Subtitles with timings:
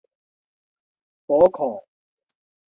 [1.27, 1.85] 寶庫